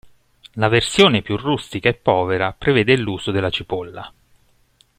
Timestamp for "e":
1.87-1.93